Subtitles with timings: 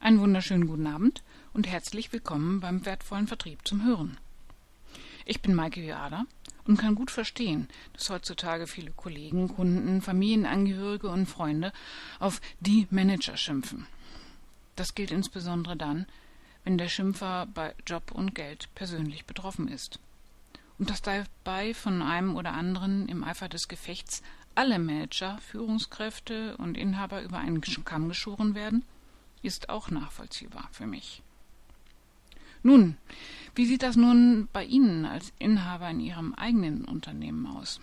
[0.00, 4.16] Einen wunderschönen guten Abend und herzlich willkommen beim wertvollen Vertrieb zum Hören.
[5.24, 6.24] Ich bin Maike Viada
[6.64, 11.72] und kann gut verstehen, dass heutzutage viele Kollegen, Kunden, Familienangehörige und Freunde
[12.20, 13.88] auf die Manager schimpfen.
[14.76, 16.06] Das gilt insbesondere dann,
[16.62, 19.98] wenn der Schimpfer bei Job und Geld persönlich betroffen ist.
[20.78, 24.22] Und dass dabei von einem oder anderen im Eifer des Gefechts
[24.54, 28.84] alle Manager, Führungskräfte und Inhaber über einen Kamm geschoren werden,
[29.42, 31.22] ist auch nachvollziehbar für mich.
[32.62, 32.96] Nun,
[33.54, 37.80] wie sieht das nun bei Ihnen als Inhaber in Ihrem eigenen Unternehmen aus?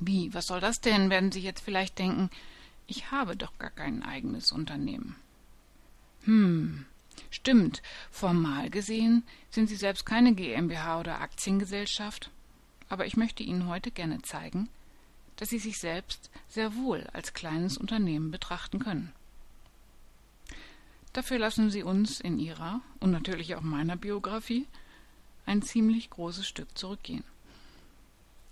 [0.00, 2.30] Wie, was soll das denn, werden Sie jetzt vielleicht denken,
[2.86, 5.16] ich habe doch gar kein eigenes Unternehmen.
[6.24, 6.86] Hm,
[7.30, 12.30] stimmt, formal gesehen sind Sie selbst keine GmbH oder Aktiengesellschaft,
[12.88, 14.68] aber ich möchte Ihnen heute gerne zeigen,
[15.36, 19.12] dass Sie sich selbst sehr wohl als kleines Unternehmen betrachten können.
[21.12, 24.66] Dafür lassen Sie uns in Ihrer und natürlich auch meiner Biografie
[25.46, 27.24] ein ziemlich großes Stück zurückgehen.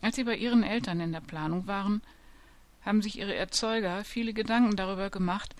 [0.01, 2.03] Als Sie bei Ihren Eltern in der Planung waren,
[2.83, 5.55] haben sich Ihre Erzeuger viele Gedanken darüber gemacht,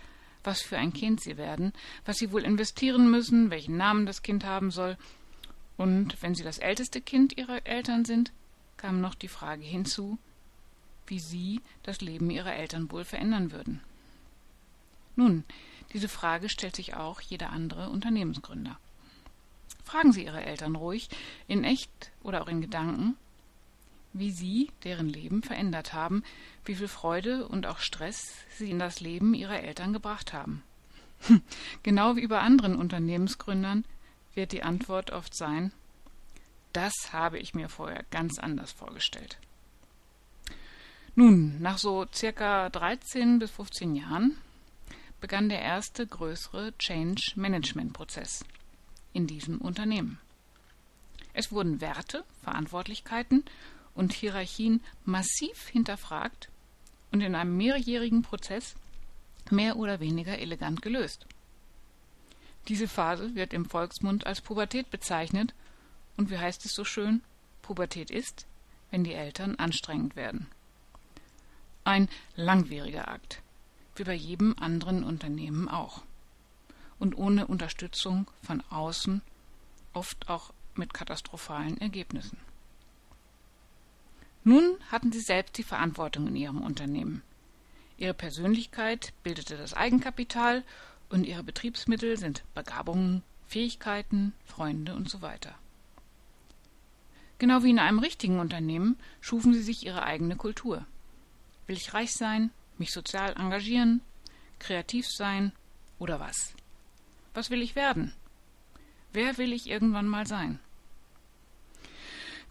[0.45, 1.73] was für ein Kind Sie werden,
[2.05, 4.97] was Sie wohl investieren müssen, welchen Namen das Kind haben soll,
[5.77, 8.33] und wenn Sie das älteste Kind Ihrer Eltern sind,
[8.77, 10.19] kam noch die Frage hinzu,
[11.07, 13.81] wie Sie das Leben Ihrer Eltern wohl verändern würden.
[15.19, 15.43] Nun,
[15.93, 18.79] diese Frage stellt sich auch jeder andere Unternehmensgründer.
[19.83, 21.09] Fragen Sie Ihre Eltern ruhig,
[21.49, 23.17] in echt oder auch in Gedanken,
[24.13, 26.23] wie Sie deren Leben verändert haben,
[26.65, 30.63] wie viel Freude und auch Stress Sie in das Leben Ihrer Eltern gebracht haben.
[31.83, 33.85] genau wie bei anderen Unternehmensgründern
[34.37, 35.73] wird die Antwort oft sein,
[36.73, 39.37] das habe ich mir vorher ganz anders vorgestellt.
[41.17, 44.39] Nun, nach so circa 13 bis 15 Jahren
[45.21, 48.45] begann der erste größere Change Management Prozess
[49.13, 50.19] in diesem Unternehmen.
[51.33, 53.45] Es wurden Werte, Verantwortlichkeiten
[53.95, 56.51] und Hierarchien massiv hinterfragt
[57.11, 58.75] und in einem mehrjährigen Prozess
[59.51, 61.27] mehr oder weniger elegant gelöst.
[62.69, 65.55] Diese Phase wird im Volksmund als Pubertät bezeichnet
[66.17, 67.23] und wie heißt es so schön,
[67.63, 68.47] Pubertät ist,
[68.91, 70.49] wenn die Eltern anstrengend werden.
[71.85, 73.43] Ein langwieriger Akt,
[73.99, 76.03] wie bei jedem anderen Unternehmen auch.
[76.99, 79.23] Und ohne Unterstützung von außen,
[79.93, 82.39] oft auch mit katastrophalen Ergebnissen.
[84.45, 87.23] Nun hatten sie selbst die Verantwortung in ihrem Unternehmen.
[87.99, 90.65] Ihre Persönlichkeit bildete das Eigenkapital
[91.11, 95.55] und ihre Betriebsmittel sind Begabungen, Fähigkeiten, Freunde und so weiter.
[97.39, 100.87] Genau wie in einem richtigen Unternehmen schufen sie sich ihre eigene Kultur.
[101.67, 102.51] Will ich reich sein?
[102.79, 104.01] Mich sozial engagieren,
[104.59, 105.53] kreativ sein
[105.99, 106.55] oder was?
[107.35, 108.13] Was will ich werden?
[109.13, 110.59] Wer will ich irgendwann mal sein?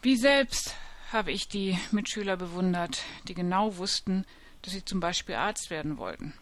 [0.01, 0.75] Wie selbst
[1.11, 4.25] habe ich die Mitschüler bewundert, die genau wussten,
[4.61, 6.33] dass sie zum Beispiel Arzt werden wollten.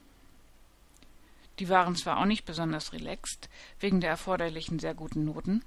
[1.60, 5.64] Die waren zwar auch nicht besonders relaxed, wegen der erforderlichen sehr guten Noten,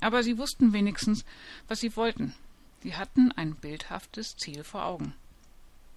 [0.00, 1.24] aber sie wussten wenigstens,
[1.66, 2.34] was sie wollten.
[2.82, 5.14] Sie hatten ein bildhaftes Ziel vor Augen.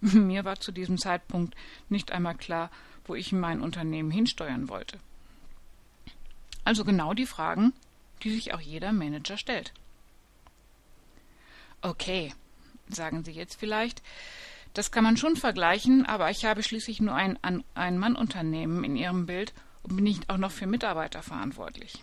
[0.00, 1.54] Mir war zu diesem Zeitpunkt
[1.88, 2.70] nicht einmal klar,
[3.04, 4.98] wo ich mein Unternehmen hinsteuern wollte.
[6.64, 7.72] Also genau die Fragen,
[8.22, 9.72] die sich auch jeder Manager stellt.
[11.80, 12.34] Okay,
[12.88, 14.02] sagen Sie jetzt vielleicht,
[14.74, 17.38] das kann man schon vergleichen, aber ich habe schließlich nur ein
[17.74, 22.02] Ein-Mann-Unternehmen in Ihrem Bild und bin nicht auch noch für Mitarbeiter verantwortlich.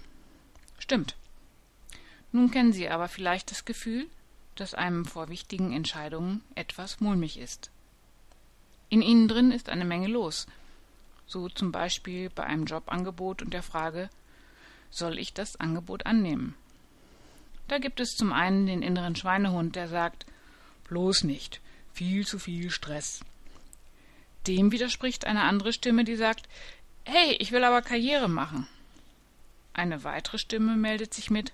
[0.80, 1.16] Stimmt.
[2.32, 4.08] Nun kennen Sie aber vielleicht das Gefühl,
[4.56, 7.70] dass einem vor wichtigen Entscheidungen etwas mulmig ist.
[8.90, 10.48] In ihnen drin ist eine Menge los.
[11.28, 14.10] So zum Beispiel bei einem Jobangebot und der Frage,
[14.92, 16.56] soll ich das Angebot annehmen?
[17.68, 20.26] Da gibt es zum einen den inneren Schweinehund, der sagt,
[20.88, 21.62] bloß nicht,
[21.94, 23.22] viel zu viel Stress.
[24.46, 26.48] Dem widerspricht eine andere Stimme, die sagt,
[27.06, 28.68] hey, ich will aber Karriere machen.
[29.74, 31.52] Eine weitere Stimme meldet sich mit,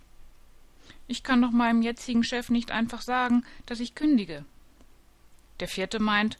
[1.12, 4.46] ich kann doch meinem jetzigen Chef nicht einfach sagen, dass ich kündige.
[5.60, 6.38] Der vierte meint,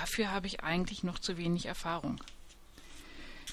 [0.00, 2.20] Dafür habe ich eigentlich noch zu wenig Erfahrung.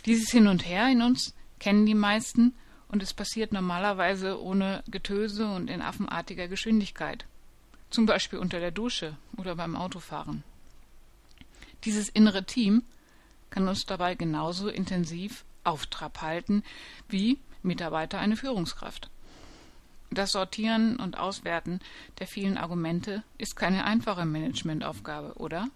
[0.05, 2.55] Dieses Hin und Her in uns kennen die meisten
[2.87, 7.25] und es passiert normalerweise ohne Getöse und in affenartiger Geschwindigkeit.
[7.89, 10.43] Zum Beispiel unter der Dusche oder beim Autofahren.
[11.83, 12.83] Dieses innere Team
[13.49, 16.63] kann uns dabei genauso intensiv auf Trab halten
[17.07, 19.09] wie Mitarbeiter eine Führungskraft.
[20.09, 21.79] Das Sortieren und Auswerten
[22.19, 25.69] der vielen Argumente ist keine einfache Managementaufgabe, oder?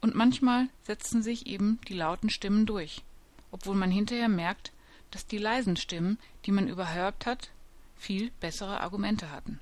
[0.00, 3.02] Und manchmal setzen sich eben die lauten Stimmen durch.
[3.52, 4.72] obwohl man hinterher merkt,
[5.10, 7.50] dass die leisen Stimmen, die man überhört hat,
[7.96, 9.60] viel bessere Argumente hatten.